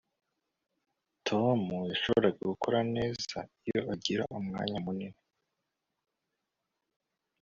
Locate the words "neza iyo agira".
2.95-4.23